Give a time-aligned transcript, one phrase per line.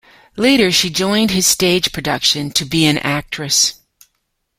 [0.35, 3.75] Later she joined his stage production to be an actress.